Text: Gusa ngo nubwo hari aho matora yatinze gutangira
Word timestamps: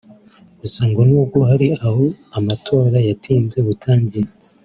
Gusa 0.61 0.81
ngo 0.89 1.01
nubwo 1.09 1.39
hari 1.49 1.67
aho 1.85 2.03
matora 2.47 2.97
yatinze 3.07 3.57
gutangira 3.67 4.29